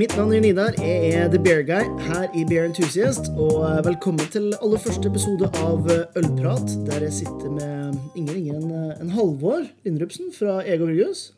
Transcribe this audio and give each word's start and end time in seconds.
Mitt 0.00 0.14
navn 0.16 0.32
er 0.32 0.40
Nidar. 0.40 0.76
Jeg 0.80 1.08
er 1.12 1.26
The 1.28 1.38
Bear 1.44 1.60
Guy 1.68 1.88
her 2.06 2.30
i 2.32 2.40
Bear 2.48 2.64
Enthusiast. 2.64 3.26
Og 3.36 3.66
eh, 3.68 3.82
velkommen 3.84 4.30
til 4.32 4.46
aller 4.56 4.80
første 4.80 5.10
episode 5.10 5.50
av 5.60 5.90
eh, 5.92 6.16
Ølprat, 6.16 6.72
der 6.86 7.04
jeg 7.04 7.18
sitter 7.18 7.50
med 7.52 7.98
ingen 8.16 8.38
ingen 8.38 8.62
enn 8.62 8.70
eh, 8.78 9.02
en 9.02 9.10
Halvor 9.12 9.66
Lindrupsen 9.84 10.30
fra 10.32 10.62
Ego 10.64 10.88
Brygghus. 10.88 11.34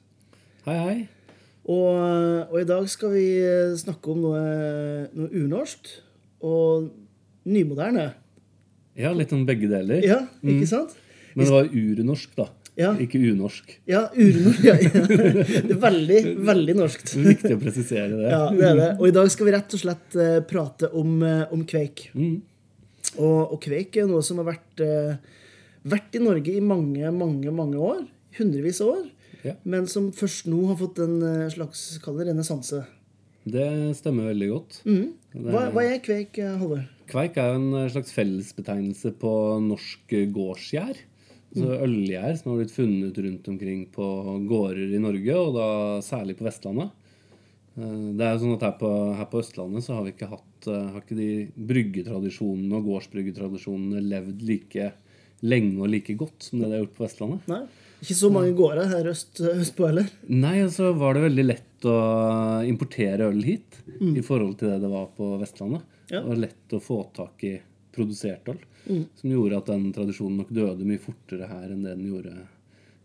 Hei, 0.69 0.77
hei. 0.79 0.95
Og, 1.65 1.91
og 2.53 2.55
i 2.61 2.69
dag 2.71 2.87
skal 2.93 3.11
vi 3.17 3.27
snakke 3.83 4.15
om 4.15 4.23
noe, 4.29 4.47
noe 5.11 5.43
urnorskt 5.43 5.97
og 6.47 6.87
nymoderne. 7.43 8.13
Ja, 8.95 9.11
litt 9.11 9.35
om 9.35 9.43
begge 9.49 9.75
deler. 9.75 10.07
Ja, 10.07 10.23
ikke 10.39 10.71
sant? 10.71 10.95
Men 11.35 11.49
det 11.49 11.57
var 11.59 11.67
urnorsk, 11.83 12.39
da. 12.39 12.53
Ja. 12.79 12.93
Ikke 12.97 13.21
unorsk. 13.21 13.75
Ja, 13.89 14.07
urnorsk. 14.17 14.63
Ja, 14.69 14.77
ja. 14.81 15.03
Det 15.05 15.75
er 15.75 15.81
veldig, 15.83 16.21
veldig 16.47 16.77
norskt. 16.79 17.11
Det 17.13 17.21
er 17.21 17.29
viktig 17.35 17.57
å 17.59 17.61
presisere 17.61 18.15
det. 18.15 18.31
Ja, 18.33 18.47
det 18.55 18.65
er 18.71 18.79
det. 18.79 18.89
Og 18.97 19.11
i 19.11 19.15
dag 19.19 19.29
skal 19.33 19.49
vi 19.49 19.55
rett 19.57 19.77
og 19.77 19.83
slett 19.83 20.17
eh, 20.17 20.39
prate 20.49 20.89
om, 20.97 21.19
eh, 21.27 21.45
om 21.53 21.67
kveik. 21.69 22.07
Mm. 22.17 22.39
Og, 23.19 23.53
og 23.53 23.59
kveik 23.61 24.01
er 24.01 24.09
noe 24.09 24.25
som 24.25 24.41
har 24.41 24.49
vært, 24.55 24.85
eh, 24.85 25.45
vært 25.93 26.17
i 26.17 26.25
Norge 26.25 26.57
i 26.57 26.65
mange, 26.65 27.13
mange 27.13 27.53
mange 27.53 27.83
år. 27.93 28.01
Hundrevis 28.39 28.81
av 28.81 28.95
år. 28.95 29.05
Ja. 29.43 29.57
Men 29.69 29.91
som 29.91 30.09
først 30.17 30.49
nå 30.49 30.65
har 30.71 30.81
fått 30.81 31.03
en 31.03 31.19
slags 31.53 31.85
kall 32.01 32.21
det 32.23 32.31
renessanse. 32.31 32.85
Det 33.43 33.69
stemmer 33.99 34.31
veldig 34.31 34.49
godt. 34.53 34.83
Mm. 34.87 35.07
Hva, 35.51 35.67
hva 35.75 35.85
er 35.85 35.99
kveik, 36.01 36.39
Halvor? 36.39 36.87
Kveik 37.11 37.37
er 37.43 37.57
en 37.59 37.73
slags 37.93 38.15
fellesbetegnelse 38.15 39.11
på 39.21 39.33
norsk 39.67 40.15
gårdsgjær. 40.33 41.03
Altså 41.53 41.77
ølgjær 41.85 42.37
som 42.41 42.51
har 42.53 42.59
blitt 42.63 42.73
funnet 42.73 43.19
rundt 43.27 43.49
omkring 43.53 43.81
på 43.93 44.07
gårder 44.49 44.95
i 44.97 45.01
Norge, 45.03 45.37
og 45.37 45.55
da 45.59 45.67
særlig 46.05 46.39
på 46.39 46.47
Vestlandet. 46.49 46.91
Eh, 47.77 48.09
Det 48.17 48.25
er 48.25 48.33
jo 48.35 48.41
sånn 48.45 48.57
at 48.57 48.65
Her 48.67 48.75
på, 48.81 48.91
her 49.19 49.29
på 49.33 49.41
Østlandet 49.43 49.85
så 49.85 49.99
har 49.99 50.07
vi 50.07 50.15
ikke 50.15 50.31
hatt 50.33 50.69
eh, 50.73 50.89
har 50.95 51.01
ikke 51.05 51.19
de 51.19 51.31
bryggetradisjonene 51.73 52.79
og 52.79 52.89
gårdsbryggetradisjonene 52.89 54.01
levd 54.09 54.43
like 54.49 54.93
lenge 55.43 55.81
og 55.83 55.91
like 55.91 56.15
godt 56.17 56.47
som 56.49 56.61
det 56.61 56.69
de 56.71 56.77
har 56.77 56.85
gjort 56.85 56.97
på 56.97 57.05
Vestlandet. 57.07 57.49
Nei? 57.51 57.63
Ikke 58.03 58.17
så 58.19 58.31
mange 58.35 58.55
gårder 58.59 58.89
her 58.91 59.09
øst, 59.13 59.39
østpå 59.47 59.87
heller. 59.87 60.09
Nei, 60.27 60.57
altså 60.65 60.89
var 60.99 61.15
det 61.15 61.23
veldig 61.29 61.45
lett 61.47 61.87
å 61.87 61.97
importere 62.67 63.29
øl 63.31 63.43
hit 63.47 63.79
i 64.03 64.23
forhold 64.27 64.57
til 64.59 64.73
det 64.73 64.81
det 64.83 64.91
var 64.91 65.07
på 65.15 65.29
Vestlandet. 65.39 65.85
Ja. 66.11 66.23
Var 66.27 66.41
lett 66.43 66.75
å 66.75 66.81
få 66.83 66.99
tak 67.15 67.45
i 67.47 67.53
produsert 67.95 68.49
øl, 68.53 68.59
som 69.19 69.31
gjorde 69.31 69.61
at 69.61 69.71
den 69.71 69.93
tradisjonen 69.95 70.43
nok 70.43 70.51
døde 70.55 70.89
mye 70.89 71.03
fortere 71.03 71.49
her 71.51 71.71
enn 71.71 71.85
det 71.85 71.97
den 71.97 72.11
gjorde 72.11 72.35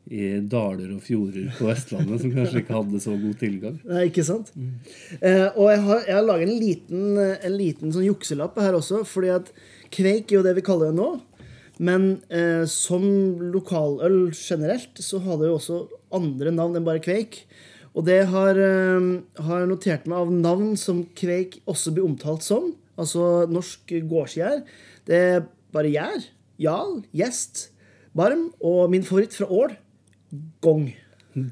i 0.08 0.28
daler 0.40 0.92
og 0.96 1.02
fjorder 1.04 1.50
på 1.58 1.68
Vestlandet, 1.68 2.22
som 2.22 2.32
kanskje 2.32 2.62
ikke 2.62 2.76
hadde 2.78 3.00
så 3.04 3.16
god 3.20 3.40
tilgang. 3.42 3.80
Nei, 3.90 4.06
ikke 4.08 4.24
sant? 4.24 4.54
Eh, 5.20 5.48
og 5.52 5.68
jeg 5.68 5.82
har, 5.84 6.04
jeg 6.08 6.16
har 6.16 6.28
laget 6.28 6.48
en 6.48 6.62
liten, 6.62 7.02
en 7.20 7.58
liten 7.58 7.92
sånn 7.92 8.08
jukselapp 8.08 8.56
her 8.64 8.78
også, 8.78 9.02
fordi 9.08 9.34
at 9.36 9.52
kveik 9.94 10.32
er 10.32 10.40
jo 10.40 10.46
det 10.48 10.56
vi 10.60 10.64
kaller 10.66 10.94
det 10.94 11.00
nå. 11.02 11.10
Men 11.84 12.08
eh, 12.34 12.64
som 12.72 13.04
lokaløl 13.54 14.32
generelt, 14.34 14.98
så 15.04 15.20
har 15.26 15.38
det 15.38 15.52
jo 15.52 15.58
også 15.60 15.82
andre 16.16 16.56
navn 16.56 16.80
enn 16.80 16.88
bare 16.88 17.04
kveik. 17.04 17.44
Og 17.98 18.06
det 18.08 18.24
har, 18.32 18.58
eh, 18.58 19.12
har 19.44 19.70
notert 19.70 20.08
meg 20.10 20.24
av 20.24 20.34
navn 20.34 20.76
som 20.80 21.04
kveik 21.18 21.60
også 21.70 21.94
blir 21.94 22.08
omtalt 22.08 22.46
som. 22.46 22.72
Altså 22.98 23.46
norsk 23.52 23.94
gårdsgjær. 24.10 24.62
Det 25.08 25.18
er 25.18 25.44
bare 25.76 25.92
gjær, 25.94 26.24
jarl, 26.62 27.02
gjest, 27.16 27.68
barm 28.18 28.48
og 28.66 28.88
min 28.92 29.06
favoritt 29.06 29.36
fra 29.38 29.46
Ål, 29.54 29.76
gong. 30.66 30.88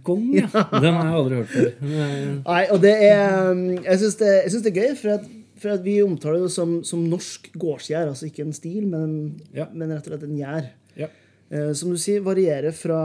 Gong, 0.05 0.31
ja. 0.33 0.47
Den 0.81 0.95
har 0.97 1.05
jeg 1.11 1.17
aldri 1.19 1.35
hørt 1.43 1.51
før. 1.53 1.67
Nei, 2.49 2.61
og 2.73 2.79
det 2.81 2.93
er 3.05 3.51
um, 3.51 3.59
Jeg 3.75 3.99
syns 4.01 4.15
det, 4.17 4.31
det 4.65 4.71
er 4.71 4.79
gøy, 4.79 4.95
for 4.97 5.13
at, 5.19 5.27
for 5.61 5.75
at 5.75 5.83
vi 5.85 5.99
omtaler 6.01 6.41
det 6.47 6.49
som, 6.55 6.79
som 6.87 7.03
norsk 7.05 7.51
gårdsgjær. 7.61 8.09
Altså 8.09 8.25
ikke 8.31 8.47
en 8.47 8.55
stil, 8.57 8.87
men, 8.89 9.11
Ja. 9.53 9.67
men 9.73 9.93
rett 9.93 10.07
og 10.09 10.15
slett 10.15 10.25
en 10.25 10.39
gjær. 10.39 10.71
Ja. 10.97 11.11
Eh, 11.53 11.69
som 11.77 11.93
du 11.93 11.99
sier, 12.01 12.23
varierer 12.25 12.73
fra, 12.73 13.01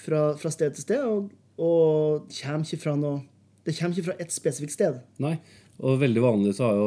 fra, 0.00 0.22
fra 0.40 0.54
sted 0.54 0.72
til 0.78 0.86
sted, 0.86 1.04
og, 1.04 1.28
og 1.60 2.32
kommer 2.32 2.64
ikke 2.64 2.80
fra 2.86 2.96
noe 2.96 3.20
Det 3.66 3.74
kommer 3.76 3.96
ikke 3.98 4.08
fra 4.08 4.16
ett 4.22 4.32
spesifikt 4.32 4.72
sted. 4.72 5.00
Nei. 5.20 5.36
Og 5.84 5.98
veldig 6.00 6.22
vanlig 6.24 6.54
så 6.56 6.70
har 6.70 6.78
jo, 6.78 6.84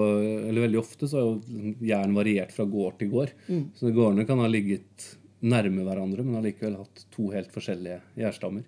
eller 0.49 0.65
veldig 0.65 0.79
ofte 0.79 1.07
så 1.07 1.19
har 1.19 1.27
jo 1.27 1.73
jern 1.85 2.15
variert 2.17 2.53
fra 2.55 2.65
gård 2.65 2.97
til 2.99 3.11
gård. 3.11 3.33
Så 3.77 3.91
gårdene 3.93 4.25
kan 4.25 4.41
ha 4.41 4.47
ligget 4.49 5.11
nærme 5.45 5.85
hverandre, 5.85 6.25
men 6.25 6.39
allikevel 6.39 6.79
hatt 6.81 7.05
to 7.13 7.29
helt 7.35 7.51
forskjellige 7.53 7.99
gjærstammer. 8.19 8.65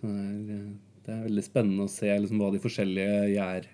Så 0.00 0.10
det 0.10 0.56
er, 0.58 0.66
det 1.06 1.14
er 1.14 1.22
veldig 1.28 1.44
spennende 1.46 1.86
å 1.86 1.92
se 1.92 2.10
liksom, 2.10 2.42
hva 2.42 2.50
de 2.52 2.60
forskjellige 2.62 3.22
gjær, 3.36 3.70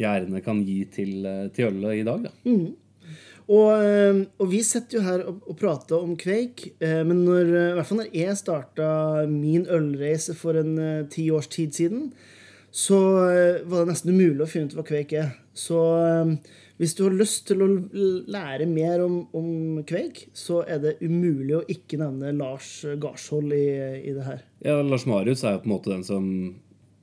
gjærene 0.00 0.44
kan 0.44 0.62
gi 0.66 0.78
til, 0.92 1.26
eh, 1.26 1.48
til 1.56 1.70
ølet 1.70 2.02
i 2.02 2.06
dag. 2.06 2.28
Da. 2.28 2.32
Og, 3.50 3.70
eh, 3.82 4.20
og 4.38 4.50
vi 4.52 4.60
setter 4.62 4.98
jo 4.98 5.02
her 5.04 5.24
og, 5.26 5.40
og 5.50 5.58
prater 5.58 5.98
om 5.98 6.14
kveik, 6.16 6.68
eh, 6.80 7.02
men 7.08 7.24
når, 7.26 7.50
eh, 7.50 7.70
i 7.72 7.74
hvert 7.78 7.88
fall 7.88 8.00
når 8.04 8.14
jeg 8.14 8.38
starta 8.38 8.90
min 9.28 9.66
ølreise 9.66 10.36
for 10.38 10.60
en 10.60 10.78
eh, 10.78 11.06
ti 11.10 11.26
års 11.34 11.50
tid 11.52 11.74
siden, 11.74 12.12
så 12.72 12.98
eh, 13.28 13.62
var 13.68 13.84
det 13.84 13.92
nesten 13.92 14.14
umulig 14.14 14.46
å 14.46 14.48
finne 14.48 14.70
ut 14.70 14.76
hva 14.78 14.84
kveik 14.88 15.12
er. 15.20 15.34
Så 15.52 15.78
eh, 16.00 16.32
hvis 16.80 16.96
du 16.96 17.04
har 17.04 17.14
lyst 17.14 17.44
til 17.50 17.60
å 17.62 17.68
lære 18.32 18.66
mer 18.66 19.04
om, 19.04 19.18
om 19.36 19.82
kveik, 19.86 20.24
så 20.34 20.62
er 20.64 20.80
det 20.82 20.96
umulig 21.04 21.58
å 21.58 21.64
ikke 21.70 22.00
nevne 22.00 22.32
Lars 22.34 22.80
Garshold 22.98 23.52
i, 23.54 23.66
i 24.08 24.16
det 24.16 24.24
her. 24.26 24.44
Ja, 24.64 24.80
Lars 24.80 25.04
Marius 25.06 25.44
er 25.44 25.58
jo 25.58 25.64
på 25.66 25.68
en 25.68 25.74
måte 25.76 25.92
den 25.92 26.06
som 26.08 26.24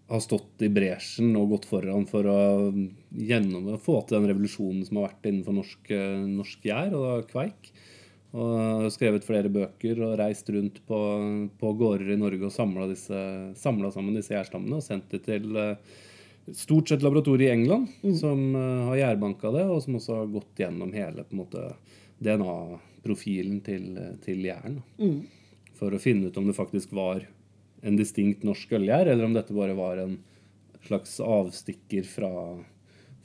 har 0.09 0.23
stått 0.25 0.65
i 0.65 0.71
bresjen 0.73 1.35
og 1.37 1.51
gått 1.53 1.67
foran 1.69 2.07
for 2.09 2.25
å 2.25 2.39
gjennom, 3.13 3.69
få 3.77 3.99
til 4.07 4.17
den 4.17 4.31
revolusjonen 4.31 4.81
som 4.87 4.97
har 4.97 5.11
vært 5.11 5.29
innenfor 5.29 5.57
norsk, 5.59 5.91
eh, 5.93 6.25
norsk 6.33 6.65
gjær 6.65 6.95
og 6.97 7.29
kveik. 7.29 7.69
Og 8.37 8.91
skrevet 8.93 9.25
flere 9.25 9.49
bøker 9.49 10.03
og 10.05 10.19
reist 10.19 10.49
rundt 10.53 10.77
på, 10.85 10.99
på 11.57 11.71
gårder 11.79 12.11
i 12.13 12.19
Norge 12.19 12.45
og 12.45 12.53
samla 12.53 12.85
sammen 13.89 14.13
disse 14.13 14.35
gjærstammene 14.35 14.77
og 14.77 14.85
sendt 14.85 15.09
det 15.15 15.23
til 15.25 15.57
eh, 15.57 15.95
stort 16.53 16.91
sett 16.91 17.01
laboratoriet 17.05 17.49
i 17.49 17.55
England, 17.55 17.87
som 18.19 18.55
eh, 18.55 18.83
har 18.91 18.99
gjærbanka 19.01 19.49
det, 19.55 19.65
og 19.65 19.81
som 19.81 19.97
også 19.97 20.19
har 20.21 20.31
gått 20.35 20.61
gjennom 20.61 20.93
hele 20.93 21.25
DNA-profilen 22.19 23.61
til, 23.65 23.97
til 24.21 24.45
gjæren. 24.45 24.77
For 25.79 25.95
å 25.95 26.01
finne 26.01 26.29
ut 26.29 26.37
om 26.37 26.49
det 26.49 26.57
faktisk 26.57 26.93
var 26.93 27.25
en 27.81 27.97
distinkt 27.97 28.43
norsk 28.43 28.73
ølgjær, 28.75 29.09
eller 29.09 29.25
om 29.25 29.33
dette 29.33 29.55
bare 29.55 29.73
var 29.77 30.03
en 30.03 30.19
slags 30.85 31.17
avstikker 31.23 32.05
fra, 32.07 32.29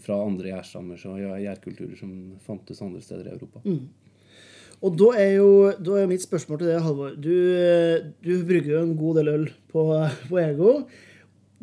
fra 0.01 0.17
andre 0.23 0.53
gjærstammer 0.53 1.05
og 1.11 1.21
gjærkulturer 1.45 1.99
som 1.99 2.15
fantes 2.47 2.81
andre 2.83 3.03
steder 3.05 3.29
i 3.29 3.35
Europa. 3.35 3.65
Og 4.83 4.97
da 4.99 5.11
er 5.21 5.35
jo 5.39 5.51
da 5.79 6.01
er 6.01 6.09
mitt 6.11 6.25
spørsmål 6.25 6.61
til 6.61 6.71
deg, 6.73 6.81
Halvor. 6.85 7.15
Du, 7.17 7.35
du 8.25 8.33
bruker 8.47 8.73
jo 8.75 8.83
en 8.83 8.97
god 8.99 9.21
del 9.21 9.33
øl 9.35 9.47
på, 9.73 9.85
på 10.31 10.41
Ego, 10.43 10.75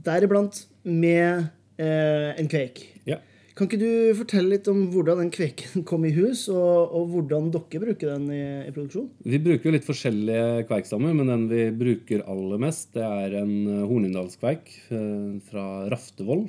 deriblant 0.05 0.63
med 0.87 1.49
eh, 1.81 2.31
en 2.39 2.49
kveik. 2.51 2.85
Ja. 3.09 3.19
Kan 3.57 3.67
ikke 3.67 3.81
du 3.81 4.17
fortelle 4.21 4.55
litt 4.55 4.67
om 4.71 4.85
hvordan 4.93 5.19
den 5.21 5.33
kveiken 5.33 5.83
kom 5.89 6.05
i 6.07 6.13
hus, 6.15 6.47
og, 6.49 6.95
og 6.97 7.11
hvordan 7.11 7.51
dere 7.53 7.83
bruker 7.83 8.13
den 8.15 8.29
i, 8.33 8.43
i 8.69 8.71
produksjon? 8.73 9.09
Vi 9.27 9.41
bruker 9.43 9.69
jo 9.69 9.75
litt 9.75 9.87
forskjellige 9.87 10.65
kveikstammer, 10.71 11.13
men 11.17 11.29
den 11.29 11.45
vi 11.51 11.67
bruker 11.75 12.23
aller 12.31 12.63
mest, 12.63 12.93
det 12.95 13.05
er 13.05 13.37
en 13.43 13.53
eh, 13.67 13.85
hornindalskveik 13.89 14.73
eh, 14.89 15.37
fra 15.51 15.67
Raftevoll. 15.91 16.47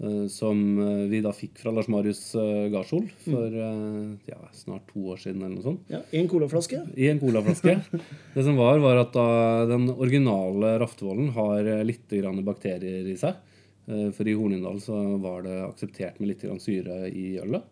Eh, 0.00 0.26
Som 0.32 0.78
eh, 0.82 1.04
vi 1.10 1.20
da 1.24 1.32
fikk 1.34 1.58
fra 1.62 1.72
Lars 1.74 1.88
Marius 1.92 2.22
eh, 2.34 2.68
Garsol 2.72 3.06
for 3.24 3.46
eh, 3.46 4.14
ja, 4.30 4.38
snart 4.56 4.86
to 4.92 5.06
år 5.14 5.20
siden. 5.22 5.42
eller 5.42 5.56
noe 5.56 5.66
sånt. 5.66 5.84
Ja, 5.92 6.02
I 6.10 6.20
en 6.22 6.30
colaflaske? 6.32 6.82
I 6.96 7.08
en 7.12 7.20
colaflaske. 7.22 7.76
Det 8.34 8.44
som 8.46 8.58
var, 8.60 8.78
var 8.82 9.02
at 9.04 9.18
den 9.70 9.88
originale 9.94 10.76
raftevollen 10.82 11.30
har 11.36 11.68
litt 11.86 12.10
grann 12.10 12.42
bakterier 12.46 13.06
i 13.06 13.16
seg. 13.20 13.38
For 13.84 14.24
i 14.24 14.32
Hornindal 14.32 14.78
så 14.80 14.96
var 15.20 15.42
det 15.44 15.58
akseptert 15.66 16.16
med 16.18 16.30
litt 16.30 16.42
grann 16.42 16.60
syre 16.62 17.02
i 17.12 17.34
ølet. 17.42 17.66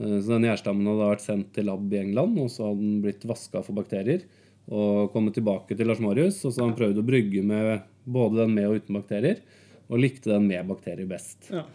Så 0.00 0.30
den 0.32 0.46
gjærstammen 0.48 0.86
hadde 0.88 1.10
vært 1.10 1.22
sendt 1.22 1.50
til 1.54 1.68
lab 1.68 1.92
i 1.92 1.98
England, 2.00 2.38
og 2.40 2.48
så 2.50 2.70
hadde 2.70 2.80
den 2.80 3.02
blitt 3.04 3.26
vaska 3.28 3.60
for 3.62 3.76
bakterier. 3.76 4.24
Og 4.72 5.10
kommet 5.12 5.36
tilbake 5.36 5.76
til 5.76 5.90
Lars 5.90 6.00
Marius, 6.02 6.38
og 6.46 6.54
så 6.54 6.62
hadde 6.62 6.70
han 6.70 6.78
prøvd 6.78 7.02
å 7.02 7.04
brygge 7.06 7.42
med 7.44 7.84
både 8.08 8.40
den 8.40 8.54
med 8.56 8.70
og 8.70 8.80
uten 8.80 8.96
bakterier. 8.96 9.42
Og 9.92 10.00
likte 10.00 10.32
den 10.32 10.46
med 10.48 10.64
bakterier 10.70 11.08
best. 11.10 11.50
Ja. 11.52 11.66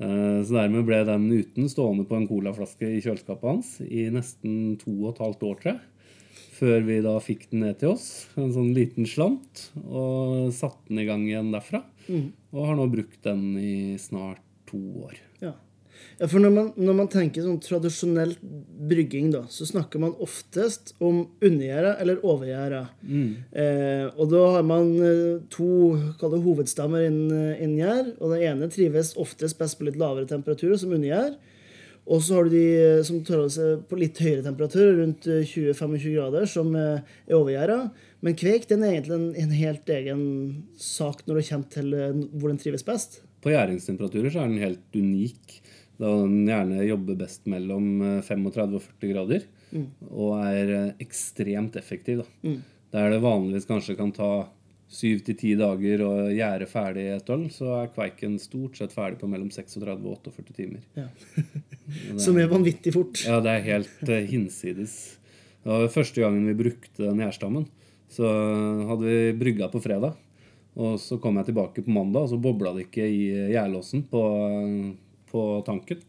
Eh, 0.00 0.40
Så 0.44 0.56
dermed 0.56 0.86
ble 0.88 1.02
den 1.08 1.28
uten 1.32 1.68
stående 1.72 2.06
på 2.08 2.16
en 2.16 2.26
colaflaske 2.28 2.88
i 2.96 3.02
kjøleskapet 3.04 3.50
hans 3.50 3.74
i 3.84 4.06
nesten 4.12 4.78
to 4.80 4.92
og 5.04 5.12
et 5.14 5.20
halvt 5.26 5.44
år, 5.50 5.60
tror. 5.60 5.80
Før 6.56 6.80
vi 6.88 7.02
da 7.04 7.12
fikk 7.20 7.50
den 7.50 7.60
ned 7.66 7.78
til 7.82 7.90
oss, 7.92 8.26
en 8.40 8.52
sånn 8.52 8.72
liten 8.76 9.04
slant, 9.08 9.66
og 9.84 10.48
satte 10.56 10.88
den 10.88 11.02
i 11.02 11.04
gang 11.08 11.26
igjen 11.28 11.52
derfra. 11.52 11.82
Og 12.52 12.62
har 12.64 12.76
nå 12.78 12.86
brukt 12.92 13.20
den 13.28 13.58
i 13.60 13.74
snart 14.00 14.40
to 14.66 14.80
år. 15.04 15.20
ja. 15.44 15.52
Ja, 16.16 16.28
for 16.30 16.40
når 16.40 16.52
man, 16.54 16.68
når 16.80 16.94
man 16.96 17.10
tenker 17.12 17.44
sånn 17.44 17.58
tradisjonell 17.60 18.36
brygging, 18.88 19.28
da, 19.34 19.42
så 19.52 19.66
snakker 19.68 20.00
man 20.00 20.14
oftest 20.24 20.94
om 20.96 21.26
undergjæra 21.44 21.96
eller 22.00 22.22
overgjæra. 22.24 22.82
Eh, 23.52 24.06
og 24.14 24.30
da 24.32 24.44
har 24.56 24.64
man 24.64 24.94
eh, 25.04 25.42
to 25.52 25.68
det 26.22 26.40
hovedstammer 26.46 27.04
innen 27.08 27.52
inn 27.60 27.76
gjær. 27.80 28.14
Og 28.16 28.32
den 28.32 28.46
ene 28.48 28.70
trives 28.72 29.12
oftest 29.20 29.60
best 29.60 29.76
på 29.78 29.90
litt 29.90 30.00
lavere 30.00 30.28
temperaturer, 30.30 30.80
som 30.80 30.96
undergjær. 30.96 31.36
Og 32.06 32.22
så 32.22 32.38
har 32.38 32.46
du 32.46 32.54
de 32.54 32.66
eh, 32.78 33.04
som 33.06 33.22
tåler 33.26 33.50
seg 33.50 33.86
på 33.90 33.98
litt 33.98 34.18
høyere 34.22 34.44
temperatur, 34.46 34.92
rundt 35.00 35.26
eh, 35.26 35.42
20-25 35.42 36.12
grader, 36.14 36.46
som 36.50 36.70
eh, 36.78 37.16
er 37.26 37.38
overgjæra. 37.38 37.78
Men 38.24 38.38
kveik 38.38 38.68
den 38.70 38.84
er 38.86 38.94
egentlig 38.94 39.16
en, 39.18 39.30
en 39.42 39.56
helt 39.58 39.90
egen 39.96 40.20
sak 40.80 41.24
når 41.26 41.40
det 41.40 41.46
kommer 41.50 41.72
til 41.74 41.96
eh, 41.98 42.20
hvor 42.38 42.52
den 42.52 42.62
trives 42.62 42.86
best. 42.86 43.20
På 43.42 43.50
gjæringstemperaturer 43.52 44.32
så 44.32 44.44
er 44.44 44.52
den 44.52 44.62
helt 44.62 44.96
unik. 44.96 45.58
Da 45.96 46.10
den 46.20 46.44
gjerne 46.44 46.84
jobber 46.84 47.16
best 47.22 47.46
mellom 47.48 47.86
eh, 48.04 48.18
35 48.24 48.76
og 48.76 48.84
40 48.84 49.12
grader. 49.14 49.46
Og 50.10 50.34
er 50.42 50.74
eh, 50.74 50.90
ekstremt 51.04 51.78
effektiv. 51.80 52.22
Da. 52.22 52.56
Der 52.96 53.14
det 53.14 53.24
vanligvis 53.24 53.68
kanskje 53.68 53.96
kan 53.98 54.12
ta 54.16 54.30
syv 54.86 55.24
til 55.26 55.34
ti 55.38 55.52
dager 55.58 56.02
å 56.06 56.10
gjære 56.30 56.68
ferdig 56.70 57.08
et 57.16 57.30
øl, 57.34 57.48
så 57.50 57.72
er 57.80 57.90
kveiken 57.94 58.36
stort 58.38 58.78
sett 58.78 58.94
ferdig 58.94 59.18
på 59.18 59.26
mellom 59.30 59.48
36 59.50 59.96
og 59.96 60.20
48 60.20 60.54
timer. 60.54 60.84
Ja. 60.94 61.08
Som 62.22 62.38
er 62.40 62.52
vanvittig 62.52 62.94
fort. 62.94 63.24
Ja, 63.26 63.40
det 63.42 63.56
er 63.56 63.66
helt 63.66 64.12
eh, 64.12 64.28
hinsides. 64.30 65.16
Det 65.64 65.72
var 65.72 65.90
første 65.90 66.22
gangen 66.22 66.46
vi 66.46 66.60
brukte 66.60 67.08
den 67.08 67.24
gjærstammen. 67.24 67.66
Så 68.12 68.28
hadde 68.86 69.02
vi 69.08 69.34
brygga 69.40 69.66
på 69.72 69.82
fredag. 69.82 70.14
Og 70.76 71.00
så 71.00 71.16
kom 71.18 71.38
jeg 71.40 71.48
tilbake 71.48 71.82
på 71.82 71.90
mandag, 71.90 72.26
og 72.26 72.30
så 72.30 72.38
bobla 72.38 72.74
det 72.76 72.86
ikke 72.86 73.06
i 73.08 73.22
gjærlåsen 73.54 74.04
på, 74.10 74.22
på 75.36 75.44
tanken. 75.68 76.02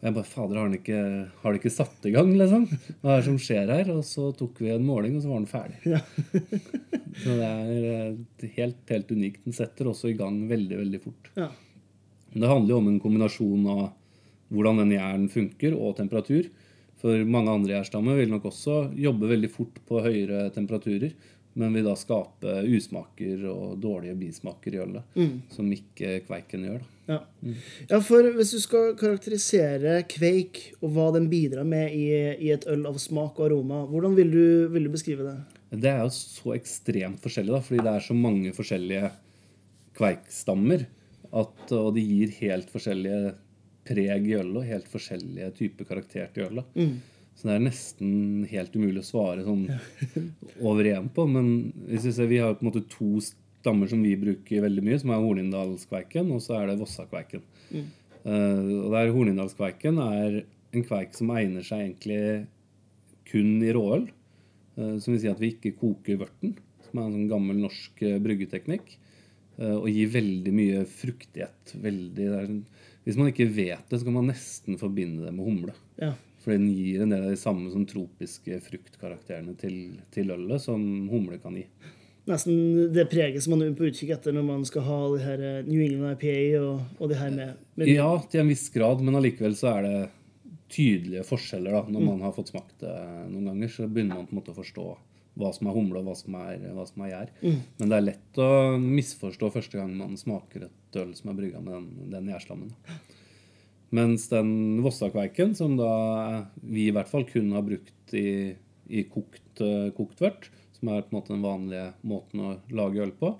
Og 0.00 0.06
jeg 0.08 0.16
bare 0.16 0.28
Fader, 0.30 0.56
har 0.56 0.68
den 0.70 0.78
ikke, 0.78 1.00
har 1.42 1.52
den 1.52 1.60
ikke 1.60 1.74
satt 1.74 2.06
i 2.08 2.12
gang, 2.14 2.30
liksom? 2.40 2.62
Hva 3.02 3.12
er 3.12 3.18
det 3.20 3.26
som 3.26 3.40
skjer 3.44 3.68
her? 3.68 3.90
Og 3.92 4.00
så 4.08 4.30
tok 4.32 4.62
vi 4.64 4.70
en 4.72 4.86
måling, 4.86 5.18
og 5.18 5.24
så 5.24 5.28
var 5.28 5.42
den 5.42 5.50
ferdig. 5.50 5.98
så 7.22 7.34
det 7.36 7.48
er 7.50 7.90
eh, 7.90 8.46
helt, 8.56 8.80
helt 8.88 9.12
unikt. 9.12 9.42
Den 9.44 9.56
setter 9.58 9.90
også 9.90 10.08
i 10.08 10.16
gang 10.16 10.38
veldig, 10.48 10.78
veldig 10.80 11.02
fort. 11.04 11.28
Ja. 11.36 11.50
Men 12.32 12.46
Det 12.46 12.52
handler 12.54 12.72
jo 12.72 12.80
om 12.80 12.88
en 12.88 13.02
kombinasjon 13.02 13.68
av 13.74 13.82
hvordan 14.50 14.80
den 14.80 14.94
jernen 14.96 15.28
funker, 15.32 15.76
og 15.76 15.98
temperatur. 16.00 16.48
For 17.00 17.28
mange 17.28 17.52
andre 17.52 17.76
gjærstammer 17.76 18.16
vil 18.16 18.32
nok 18.32 18.48
også 18.50 18.80
jobbe 18.96 19.28
veldig 19.30 19.52
fort 19.52 19.84
på 19.88 20.00
høyere 20.04 20.48
temperaturer, 20.54 21.12
men 21.58 21.74
vil 21.74 21.86
da 21.88 21.96
skape 21.98 22.60
usmaker 22.70 23.42
og 23.50 23.78
dårlige 23.82 24.16
bismaker 24.20 24.76
i 24.76 24.80
ølet, 24.84 25.16
som 25.50 25.70
ikke 25.74 26.20
kveiken 26.28 26.66
gjør. 26.68 26.84
Ja. 27.10 27.18
ja, 27.90 27.98
for 28.06 28.26
hvis 28.36 28.52
du 28.54 28.60
skal 28.62 28.92
karakterisere 28.98 29.96
kveik 30.06 30.60
og 30.78 30.92
hva 30.94 31.08
den 31.16 31.26
bidrar 31.32 31.66
med 31.66 31.90
i, 31.96 32.06
i 32.38 32.52
et 32.54 32.68
øl 32.70 32.86
av 32.86 33.00
smak 33.02 33.40
og 33.40 33.48
aroma, 33.48 33.82
hvordan 33.90 34.14
vil 34.18 34.30
du, 34.30 34.44
vil 34.70 34.86
du 34.86 34.92
beskrive 34.94 35.26
det? 35.26 35.36
Det 35.70 35.90
er 35.90 36.04
jo 36.04 36.12
så 36.14 36.54
ekstremt 36.54 37.20
forskjellig, 37.22 37.54
da, 37.56 37.62
fordi 37.66 37.82
det 37.82 37.94
er 37.96 38.06
så 38.06 38.16
mange 38.18 38.54
forskjellige 38.54 39.10
kveikstammer. 39.98 40.86
At, 41.30 41.70
og 41.76 41.92
de 41.94 42.02
gir 42.02 42.32
helt 42.40 42.70
forskjellige 42.72 43.34
preg 43.86 44.26
i 44.26 44.36
ølet 44.38 44.56
og 44.58 44.66
helt 44.66 44.88
forskjellige 44.90 45.50
typer 45.58 45.86
karakter 45.86 46.30
til 46.34 46.48
ølet. 46.48 46.72
Så 47.40 47.48
det 47.48 47.54
er 47.56 47.62
nesten 47.64 48.10
helt 48.50 48.74
umulig 48.76 49.00
å 49.00 49.06
svare 49.08 49.44
sånn 49.46 49.62
over 50.68 50.84
igjen 50.90 51.06
på. 51.16 51.24
Men 51.30 51.46
hvis 51.88 52.04
vi 52.10 52.12
ser, 52.18 52.28
vi 52.28 52.40
har 52.42 52.52
på 52.58 52.66
en 52.66 52.70
måte 52.70 52.82
to 52.92 53.14
stammer 53.24 53.88
som 53.88 54.02
vi 54.04 54.12
bruker 54.20 54.60
veldig 54.66 54.84
mye, 54.84 54.98
som 55.00 55.12
er 55.14 55.22
Hornindalskveiken 55.24 56.30
og 56.36 56.42
så 56.44 56.58
er 56.60 56.68
det 56.70 56.78
Vossakveiken. 56.82 57.42
Eh, 57.72 58.70
og 58.84 58.90
der 58.92 59.12
Hornindalskveiken 59.16 60.00
er 60.04 60.40
en 60.76 60.84
kveik 60.86 61.16
som 61.16 61.32
egner 61.34 61.64
seg 61.66 61.86
egentlig 61.86 62.20
kun 63.30 63.56
i 63.64 63.72
råøl. 63.74 64.04
Eh, 64.76 64.96
som 65.00 65.14
vil 65.16 65.22
si 65.24 65.30
at 65.32 65.40
vi 65.40 65.54
ikke 65.54 65.72
koker 65.80 66.20
vørten, 66.20 66.54
som 66.90 67.00
er 67.00 67.08
en 67.08 67.16
sånn 67.18 67.30
gammel 67.32 67.60
norsk 67.64 68.04
eh, 68.06 68.18
bryggeteknikk. 68.22 68.96
Og 69.60 69.90
gir 69.92 70.08
veldig 70.08 70.52
mye 70.56 70.84
fruktighet. 70.88 71.72
Veldig, 71.82 72.14
det 72.16 72.28
er, 72.32 72.46
sånn- 72.48 73.02
hvis 73.04 73.16
man 73.20 73.28
ikke 73.28 73.44
vet 73.52 73.90
det, 73.90 73.98
så 74.00 74.06
kan 74.06 74.14
man 74.16 74.30
nesten 74.30 74.78
forbinde 74.80 75.26
det 75.26 75.32
med 75.36 75.44
humle. 75.44 75.74
Ja. 76.00 76.14
For 76.40 76.54
den 76.54 76.70
gir 76.72 77.02
en 77.04 77.12
del 77.12 77.26
av 77.26 77.34
de 77.34 77.40
samme 77.40 77.70
sånn 77.72 77.88
tropiske 77.88 78.60
fruktkarakterene 78.64 79.56
til, 79.60 79.74
til 80.14 80.32
ølet 80.32 80.62
som 80.64 80.82
humle 81.12 81.40
kan 81.42 81.58
gi. 81.58 81.66
Nesten 82.30 82.92
det 82.94 83.08
preget 83.10 83.42
som 83.42 83.56
man 83.56 83.64
er 83.64 83.74
på 83.76 83.88
utkikk 83.88 84.12
etter 84.14 84.34
når 84.36 84.46
man 84.46 84.64
skal 84.68 84.84
ha 84.86 84.98
det 85.14 85.20
her 85.24 85.42
eh, 85.44 85.60
New 85.66 85.82
England 85.82 86.20
IPA 86.20 86.60
og, 86.60 86.96
og 87.00 87.10
det 87.10 87.18
her 87.18 87.30
med, 87.34 87.60
med 87.80 87.90
Ja, 87.90 88.10
til 88.30 88.44
en 88.44 88.50
viss 88.52 88.66
grad, 88.72 89.02
men 89.04 89.18
allikevel 89.18 89.56
så 89.58 89.72
er 89.74 89.86
det 89.86 90.00
tydelige 90.70 91.24
forskjeller 91.26 91.74
da, 91.74 91.84
når 91.90 92.04
man 92.06 92.20
har 92.22 92.34
fått 92.36 92.52
smakt 92.52 92.84
det 92.84 92.96
noen 93.32 93.50
ganger. 93.50 93.72
Så 93.72 93.88
begynner 93.90 94.20
man 94.20 94.28
på 94.28 94.36
en 94.36 94.40
måte 94.40 94.54
å 94.54 94.58
forstå 94.60 94.86
hva 95.40 95.50
som 95.56 95.70
er 95.70 95.76
humle, 95.76 96.02
og 96.02 96.10
hva 96.10 96.16
som 96.18 96.36
er, 96.38 96.66
hva 96.76 96.84
som 96.86 97.04
er 97.04 97.12
gjær. 97.12 97.32
Men 97.80 97.90
det 97.90 97.96
er 97.96 98.06
lett 98.06 98.40
å 98.42 98.50
misforstå 98.82 99.50
første 99.54 99.80
gang 99.80 99.96
man 99.96 100.18
smaker 100.20 100.68
et 100.68 101.00
øl 101.00 101.14
som 101.18 101.32
er 101.32 101.38
brygga 101.38 101.62
med 101.64 101.74
den, 101.76 102.12
den 102.14 102.30
gjærslammen. 102.32 102.74
Mens 103.90 104.28
den 104.30 104.80
Vossakveiken, 104.84 105.54
som 105.58 105.74
da 105.78 105.92
vi 106.62 106.86
i 106.86 106.94
hvert 106.94 107.10
fall 107.10 107.26
kun 107.26 107.50
har 107.56 107.64
brukt 107.66 108.14
i, 108.14 108.54
i 108.86 109.04
kokt, 109.10 109.62
eh, 109.64 109.90
kokt 109.96 110.22
vørt, 110.22 110.50
som 110.78 110.92
er 110.92 111.02
på 111.02 111.10
en 111.10 111.18
måte 111.18 111.34
den 111.34 111.44
vanlige 111.44 111.88
måten 112.06 112.44
å 112.44 112.52
lage 112.74 113.02
øl 113.02 113.14
på, 113.18 113.34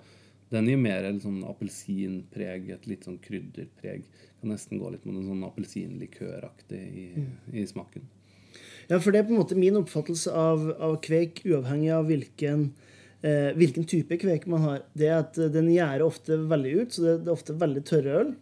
den 0.51 0.67
gir 0.67 0.79
mer 0.79 1.07
sånn 1.23 1.45
appelsinpreg, 1.47 2.67
et 2.75 2.87
litt 2.89 3.07
sånn 3.07 3.21
krydderpreg. 3.23 4.03
Kan 4.41 4.51
nesten 4.51 4.81
gå 4.81 4.89
litt 4.91 5.05
mot 5.07 5.15
en 5.15 5.29
sånn 5.29 5.45
appelsinlikøraktig 5.47 6.81
i, 6.81 7.05
i 7.55 7.63
smaken. 7.69 8.03
Ja, 8.89 8.97
for 8.99 9.13
det 9.13 9.21
er 9.21 9.27
på 9.29 9.31
en 9.31 9.39
måte 9.39 9.55
min 9.55 9.77
oppfattelse 9.79 10.33
av, 10.35 10.65
av 10.83 10.97
kveik, 11.05 11.45
uavhengig 11.47 11.93
av 11.95 12.09
hvilken, 12.09 12.65
eh, 13.23 13.53
hvilken 13.55 13.87
type 13.87 14.17
kveik 14.19 14.49
man 14.51 14.65
har. 14.65 14.83
Det 14.91 15.07
er 15.07 15.21
at 15.21 15.39
eh, 15.39 15.51
den 15.53 15.71
gjærer 15.71 16.03
ofte 16.03 16.41
veldig 16.51 16.73
ut, 16.81 16.97
så 16.97 17.05
det, 17.05 17.13
det 17.23 17.31
er 17.31 17.37
ofte 17.37 17.55
veldig 17.61 17.85
tørre 17.87 18.17
øl, 18.25 18.33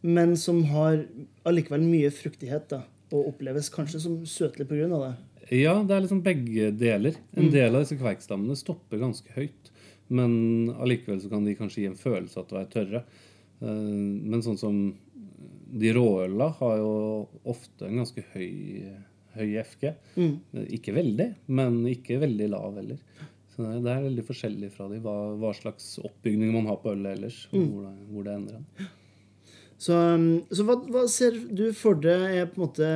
men 0.00 0.32
som 0.40 0.62
har 0.72 1.02
allikevel 1.48 1.84
mye 1.86 2.10
fruktighet, 2.14 2.68
da, 2.72 2.82
og 3.10 3.32
oppleves 3.32 3.70
kanskje 3.74 4.00
som 4.04 4.20
søtlig 4.28 4.66
av 4.70 5.02
det. 5.06 5.12
Ja, 5.50 5.74
det 5.82 5.96
er 5.96 6.04
liksom 6.04 6.22
begge 6.22 6.70
deler. 6.78 7.16
En 7.34 7.50
del 7.50 7.74
av 7.74 7.82
disse 7.82 7.98
kverkstammene 7.98 8.54
stopper 8.58 9.00
ganske 9.02 9.32
høyt. 9.34 9.70
Men 10.10 10.70
allikevel 10.78 11.20
så 11.22 11.30
kan 11.30 11.44
de 11.46 11.56
kanskje 11.58 11.84
gi 11.84 11.88
en 11.90 11.98
følelse 11.98 12.38
av 12.38 12.44
at 12.46 12.52
de 12.52 12.60
er 12.60 12.70
tørre. 12.74 13.02
Eh, 13.62 13.66
Men 14.30 14.42
sånn 14.42 14.58
som 14.58 14.78
de 15.70 15.92
råøla 15.94 16.50
har 16.58 16.78
jo 16.80 16.92
ofte 17.50 17.86
en 17.86 18.00
ganske 18.02 18.24
høy, 18.34 18.94
høy 19.38 19.50
FG. 19.62 19.90
Mm. 20.18 20.32
Ikke 20.78 20.94
veldig, 20.96 21.28
men 21.54 21.82
ikke 21.90 22.18
veldig 22.22 22.48
lav 22.50 22.78
heller. 22.78 23.02
Så 23.54 23.66
det 23.84 23.90
er 23.92 24.06
veldig 24.06 24.24
forskjellig 24.26 24.70
fra 24.74 24.88
de, 24.90 24.98
hva, 25.02 25.14
hva 25.38 25.52
slags 25.56 25.92
oppbygning 26.02 26.52
man 26.54 26.66
har 26.70 26.80
på 26.82 26.92
ølet 26.94 27.16
ellers. 27.16 27.44
og 27.52 27.60
Hvor, 27.62 27.86
det, 27.86 28.08
hvor 28.10 28.26
det 28.26 28.34
ender 28.38 28.58
hen. 28.58 28.90
Så, 29.80 29.96
um, 29.96 30.42
så 30.52 30.64
hva, 30.68 30.76
hva 30.92 31.06
ser 31.08 31.38
du 31.56 31.70
for 31.76 31.96
deg 32.04 32.34
er 32.36 32.48
på 32.50 32.60
en 32.60 32.66
måte 32.66 32.88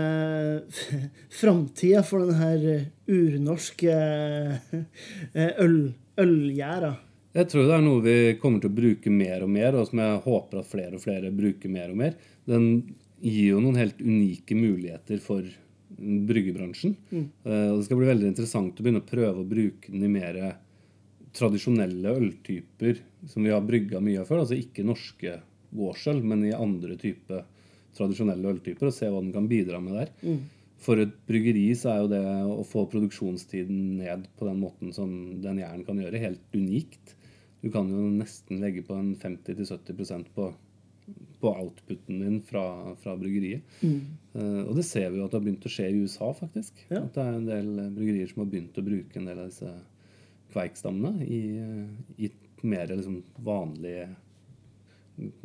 framtida 1.41 2.03
for 2.05 2.27
denne 2.27 2.37
her 2.37 2.67
urnorske 3.09 3.95
eh, 3.95 5.55
øl, 5.65 5.79
ølgjæra? 6.21 6.93
Jeg 7.35 7.49
tror 7.51 7.65
det 7.67 7.79
er 7.79 7.87
noe 7.87 8.03
vi 8.05 8.19
kommer 8.43 8.61
til 8.63 8.71
å 8.71 8.77
bruke 8.77 9.11
mer 9.11 9.47
og 9.47 9.51
mer, 9.57 9.79
og 9.81 9.89
som 9.89 10.03
jeg 10.05 10.21
håper 10.27 10.61
at 10.61 10.69
flere 10.71 10.99
og 10.99 11.03
flere 11.03 11.33
bruker 11.35 11.73
mer 11.73 11.89
og 11.91 11.99
mer. 12.03 12.19
Den 12.47 12.69
gir 13.25 13.55
jo 13.55 13.63
noen 13.65 13.81
helt 13.81 14.05
unike 14.05 14.55
muligheter 14.55 15.23
for 15.25 15.49
bryggebransjen. 16.29 16.95
Mm. 17.09 17.25
Og 17.49 17.81
det 17.81 17.89
skal 17.89 17.99
bli 17.99 18.11
veldig 18.13 18.29
interessant 18.31 18.79
å 18.79 18.85
begynne 18.85 19.03
å 19.03 19.09
prøve 19.09 19.43
å 19.43 19.49
bruke 19.49 19.91
den 19.91 20.05
i 20.07 20.13
mer 20.13 20.39
tradisjonelle 21.35 22.15
øltyper 22.21 23.03
som 23.31 23.43
vi 23.43 23.51
har 23.51 23.67
brygga 23.67 24.03
mye 24.05 24.23
av 24.23 24.31
før. 24.31 24.45
Altså 24.45 24.61
ikke 24.61 24.87
norske 24.87 25.41
gårdsøl, 25.75 26.23
men 26.25 26.45
i 26.49 26.53
andre 26.57 26.97
type 27.01 27.43
tradisjonelle 27.95 28.51
øltyper, 28.57 28.89
og 28.91 28.95
se 28.97 29.07
hva 29.11 29.21
den 29.23 29.33
kan 29.35 29.49
bidra 29.51 29.79
med 29.83 29.95
der. 30.01 30.13
For 30.85 30.99
et 31.01 31.13
bryggeri 31.29 31.69
så 31.79 31.93
er 31.95 32.01
jo 32.03 32.09
det 32.11 32.23
å 32.51 32.65
få 32.67 32.83
produksjonstiden 32.93 33.99
ned 34.01 34.27
på 34.37 34.49
den 34.49 34.59
måten 34.61 34.91
som 34.93 35.11
den 35.45 35.61
jern 35.63 35.85
kan 35.87 36.01
gjøre, 36.03 36.19
helt 36.21 36.43
unikt. 36.59 37.15
Du 37.63 37.71
kan 37.73 37.89
jo 37.89 38.03
nesten 38.19 38.59
legge 38.61 38.83
på 38.85 38.93
en 38.99 39.15
50-70% 39.17 40.27
på, 40.35 40.51
på 41.41 41.53
outputen 41.55 42.19
din 42.21 42.41
fra, 42.45 42.65
fra 43.01 43.15
bryggeriet. 43.17 43.63
Eh, 44.35 44.61
og 44.67 44.75
det 44.77 44.85
ser 44.85 45.09
vi 45.15 45.23
jo 45.23 45.25
at 45.25 45.33
det 45.33 45.39
har 45.39 45.47
begynt 45.47 45.65
å 45.71 45.73
skje 45.73 45.89
i 45.95 46.03
USA, 46.03 46.29
faktisk. 46.37 46.83
Ja. 46.91 47.01
At 47.07 47.15
det 47.17 47.25
er 47.25 47.39
en 47.39 47.49
del 47.49 47.73
bryggerier 47.97 48.29
som 48.35 48.43
har 48.45 48.51
begynt 48.53 48.77
å 48.83 48.85
bruke 48.85 49.17
en 49.23 49.31
del 49.31 49.41
av 49.41 49.49
disse 49.49 49.73
kveikstammene 50.53 51.25
i, 51.25 51.41
i 52.27 52.31
mer 52.65 52.93
liksom 52.93 53.23
vanlig, 53.45 53.97
va- 54.11 54.13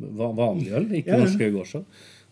vanlig 0.00 0.72
øl, 0.76 0.88
ikke 1.00 1.14
Ja, 1.14 1.18
norske 1.22 1.50
gårdsøl. 1.54 1.84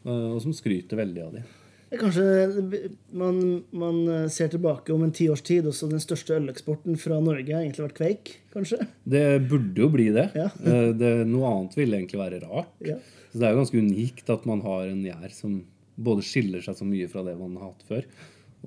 eh, 0.05 0.29
Og 0.35 0.43
som 0.43 0.53
skryter 0.53 0.97
veldig 0.97 1.25
av 1.27 1.33
de. 1.39 1.43
Det 1.91 1.99
Kanskje 2.03 2.91
man, 3.17 3.65
man 3.73 4.29
ser 4.29 4.49
tilbake 4.53 4.93
om 4.93 5.03
en 5.07 5.13
tiårs 5.13 5.41
tid, 5.43 5.65
og 5.67 5.73
så 5.73 5.89
den 5.89 6.03
største 6.05 6.37
øleksporten 6.37 6.99
fra 7.01 7.17
Norge 7.25 7.49
har 7.55 7.63
egentlig 7.65 7.87
vært 7.87 7.97
kveik, 7.97 8.33
kanskje? 8.53 8.83
Det 9.09 9.23
burde 9.49 9.81
jo 9.81 9.89
bli 9.89 10.11
det. 10.13 10.27
Ja. 10.37 10.51
Eh, 10.65 10.91
det 10.93 11.13
noe 11.31 11.49
annet 11.49 11.79
ville 11.79 11.97
egentlig 11.97 12.21
være 12.21 12.43
rart. 12.45 12.75
Ja. 12.85 12.99
Så 13.33 13.39
det 13.41 13.47
er 13.49 13.55
jo 13.55 13.63
ganske 13.63 13.81
unikt 13.81 14.29
at 14.35 14.45
man 14.49 14.61
har 14.67 14.87
en 14.89 15.03
gjær 15.05 15.33
som 15.33 15.63
både 15.99 16.23
skiller 16.23 16.61
seg 16.63 16.77
så 16.77 16.85
mye 16.87 17.09
fra 17.09 17.25
det 17.25 17.39
man 17.41 17.57
har 17.57 17.71
hatt 17.73 17.83
før, 17.89 18.05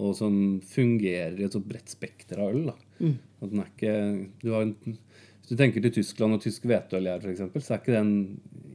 og 0.01 0.15
som 0.17 0.35
fungerer 0.65 1.37
i 1.39 1.45
et 1.45 1.53
så 1.53 1.61
bredt 1.63 1.89
spekter 1.93 2.39
av 2.41 2.55
øl. 2.55 2.65
da. 2.71 2.75
At 3.41 3.49
den 3.51 3.59
er 3.61 3.69
ikke, 3.69 3.95
du 4.41 4.51
har 4.55 4.65
en, 4.65 4.75
hvis 4.81 5.49
du 5.49 5.55
tenker 5.59 5.81
til 5.85 5.93
Tyskland 6.01 6.33
og 6.37 6.41
tysk 6.41 6.65
hveteølgjær, 6.65 7.21
f.eks., 7.21 7.65
så 7.67 7.73
er 7.75 7.81
ikke 7.81 7.93
det 7.93 8.01
en 8.01 8.13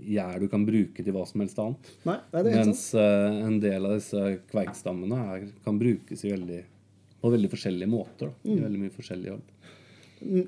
gjær 0.07 0.41
du 0.43 0.47
kan 0.53 0.65
bruke 0.67 1.03
til 1.05 1.13
hva 1.17 1.25
som 1.29 1.43
helst 1.43 1.59
annet. 1.63 1.91
Nei, 2.09 2.17
det 2.33 2.41
er 2.41 2.47
det 2.49 2.55
Mens 2.61 2.83
eh, 2.95 3.41
en 3.49 3.59
del 3.63 3.89
av 3.89 3.97
disse 3.99 4.23
kveikstammene 4.53 5.21
er, 5.35 5.47
kan 5.67 5.79
brukes 5.81 6.25
i 6.25 6.33
veldig, 6.33 6.63
på 7.23 7.33
veldig 7.35 7.51
forskjellige 7.53 7.91
måter. 7.93 8.31
Da, 8.33 8.51
I 8.55 8.59
veldig 8.65 8.83
mye 8.85 8.95
forskjellig 8.97 9.33
jobb. 9.33 9.53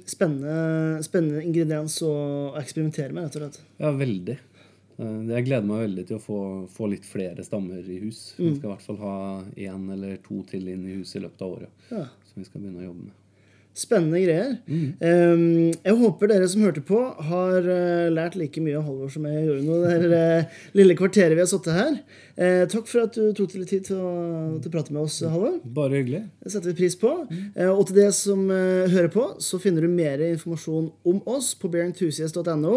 Spennende, 0.08 1.02
spennende 1.04 1.42
ingrediens 1.44 1.98
å 2.06 2.12
eksperimentere 2.58 3.12
med, 3.12 3.26
rett 3.28 3.36
og 3.36 3.42
slett. 3.44 3.58
Ja, 3.82 3.90
veldig. 3.92 4.38
Eh, 4.98 5.18
Jeg 5.34 5.46
gleder 5.46 5.68
meg 5.68 5.84
veldig 5.84 6.06
til 6.08 6.18
å 6.18 6.22
få, 6.24 6.38
få 6.72 6.88
litt 6.94 7.06
flere 7.06 7.44
stammer 7.46 7.82
i 7.84 8.00
hus. 8.06 8.22
Vi 8.38 8.54
skal 8.56 8.70
i 8.70 8.72
hvert 8.72 8.86
fall 8.88 9.00
ha 9.04 9.16
én 9.68 9.84
eller 9.94 10.16
to 10.24 10.40
til 10.48 10.70
inn 10.72 10.86
i 10.88 10.96
huset 10.98 11.20
i 11.20 11.24
løpet 11.26 11.44
av 11.46 11.56
året. 11.58 11.86
Ja. 11.92 12.06
Som 12.30 12.42
vi 12.42 12.48
skal 12.48 12.64
begynne 12.64 12.82
å 12.84 12.88
jobbe 12.90 13.10
med. 13.10 13.17
Spennende 13.78 14.18
greier. 14.24 14.56
Um, 14.66 15.70
jeg 15.70 15.94
håper 16.00 16.32
dere 16.32 16.48
som 16.50 16.64
hørte 16.66 16.82
på, 16.82 16.98
har 17.28 17.68
uh, 17.68 18.08
lært 18.10 18.34
like 18.38 18.58
mye 18.62 18.74
av 18.80 18.88
Halvor 18.88 19.12
som 19.14 19.28
jeg 19.28 19.44
gjorde 19.46 19.66
nå 19.68 19.76
det 19.84 20.18
uh, 20.18 20.56
lille 20.78 20.96
kvarteret 20.98 21.36
vi 21.36 21.44
har 21.44 21.50
sittet 21.50 21.76
her. 21.76 22.00
Uh, 22.34 22.64
takk 22.70 22.90
for 22.90 23.04
at 23.04 23.14
du 23.14 23.30
tok 23.38 23.52
deg 23.52 23.62
litt 23.62 23.70
tid 23.76 23.86
til 23.90 24.00
å, 24.02 24.10
til 24.58 24.70
å 24.70 24.74
prate 24.74 24.94
med 24.96 25.04
oss, 25.04 25.20
Halvor. 25.22 25.60
Bare 25.78 26.00
hyggelig. 26.00 26.24
Det 26.42 26.54
setter 26.54 26.72
vi 26.72 26.78
pris 26.80 26.98
på. 26.98 27.12
Eh, 27.30 27.70
og 27.70 27.84
til 27.86 28.00
det 28.00 28.08
som 28.18 28.42
hører 28.50 29.10
på, 29.14 29.28
så 29.42 29.60
finner 29.62 29.86
du 29.86 29.92
mer 29.92 30.22
informasjon 30.26 30.90
om 31.06 31.22
oss 31.30 31.52
på 31.58 31.70
bearenthusiast.no. 31.70 32.76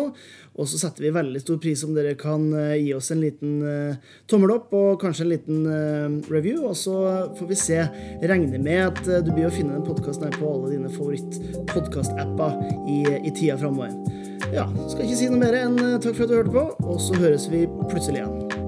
Og 0.60 0.68
så 0.68 0.80
setter 0.82 1.06
vi 1.06 1.14
veldig 1.16 1.40
stor 1.42 1.60
pris 1.64 1.84
om 1.88 1.94
dere 1.96 2.18
kan 2.20 2.50
eh, 2.58 2.76
gi 2.82 2.92
oss 2.96 3.12
en 3.14 3.22
liten 3.24 3.62
eh, 3.64 4.10
tommel 4.30 4.52
opp 4.58 4.74
og 4.76 5.00
kanskje 5.02 5.24
en 5.26 5.32
liten 5.32 5.62
eh, 5.64 6.18
review. 6.34 6.66
Og 6.68 6.76
så 6.78 6.96
får 7.40 7.52
vi 7.52 7.60
se. 7.60 7.80
Regner 8.28 8.60
med 8.60 8.82
at 8.90 9.26
du 9.26 9.32
blir 9.32 9.48
å 9.48 9.54
finne 9.54 9.78
den 9.78 9.88
podkasten 9.88 10.28
her 10.28 10.36
på 10.38 10.52
alle 10.52 10.74
dine 10.76 10.92
favoritt-podkast-apper 10.92 12.60
i, 12.92 13.00
i 13.22 13.32
tida 13.32 13.58
framover. 13.62 13.96
Ja, 14.52 14.68
skal 14.92 15.06
ikke 15.06 15.22
si 15.22 15.30
noe 15.32 15.40
mer 15.40 15.56
enn 15.56 15.80
takk 16.04 16.18
for 16.18 16.26
at 16.26 16.34
du 16.34 16.40
hørte 16.42 16.58
på, 16.58 16.66
og 16.84 17.00
så 17.00 17.16
høres 17.22 17.48
vi 17.52 17.64
plutselig 17.88 18.26
igjen. 18.26 18.61